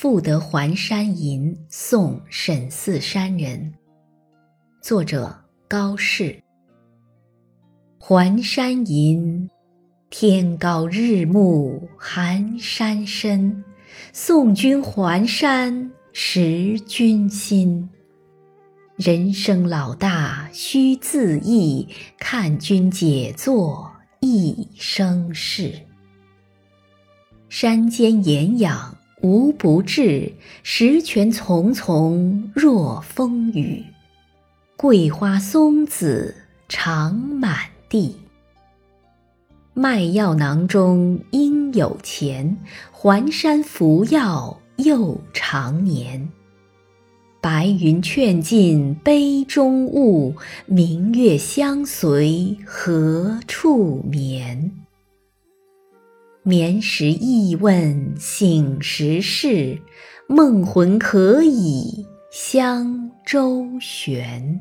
[0.00, 3.74] 赋得还山吟》送沈四山人。
[4.80, 5.38] 作者
[5.68, 6.42] 高适。
[7.98, 9.50] 还山吟，
[10.08, 13.62] 天高日暮寒山深。
[14.10, 17.86] 送君还山识君心。
[18.96, 21.86] 人生老大须自意，
[22.18, 25.74] 看君解作一生事。
[27.50, 30.32] 山间岩养无不至，
[30.62, 33.84] 石泉淙淙若风雨。
[34.76, 36.34] 桂花松子
[36.68, 38.16] 长满地。
[39.74, 42.56] 卖药囊中应有钱，
[42.90, 46.30] 还山服药又长年。
[47.42, 50.34] 白云劝尽杯中物，
[50.66, 54.72] 明月相随何处眠？
[56.42, 59.78] 眠时忆问醒时事，
[60.26, 64.58] 梦魂可以香周旋。